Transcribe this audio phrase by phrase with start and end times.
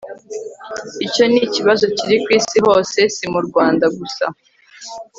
[1.05, 4.25] icyo ni ikibazo kiri ku isi hose si mu rwanda gusa